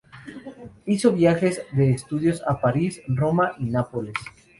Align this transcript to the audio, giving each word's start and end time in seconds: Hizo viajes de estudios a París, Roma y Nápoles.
Hizo 0.87 1.11
viajes 1.13 1.61
de 1.73 1.91
estudios 1.91 2.41
a 2.47 2.59
París, 2.59 3.03
Roma 3.05 3.51
y 3.59 3.65
Nápoles. 3.65 4.15